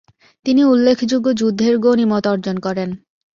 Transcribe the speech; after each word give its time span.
তিনি 0.45 0.61
উল্লেখযোগ্য 0.63 1.27
যুদ্ধের 1.33 1.75
গণিমত 1.77 2.25
অর্জন 2.27 2.57
করেন। 2.59 2.89